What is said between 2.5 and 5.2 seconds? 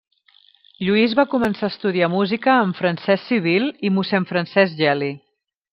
amb Francesc Civil i mossèn Francesc Geli.